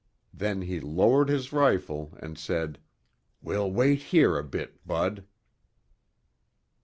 [0.33, 2.79] Then he lowered his rifle and said,
[3.39, 5.25] "We'll wait here a bit, Bud."